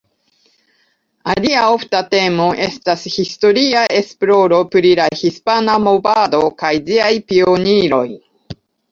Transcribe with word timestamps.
Alia 1.31 1.65
ofta 1.73 1.99
temo 2.13 2.47
estas 2.67 3.03
historia 3.15 3.83
esploro 3.97 4.61
pri 4.77 4.93
la 5.01 5.05
hispana 5.19 5.75
movado 5.83 6.41
kaj 6.63 6.73
ĝiaj 6.89 7.11
pioniroj. 7.33 8.03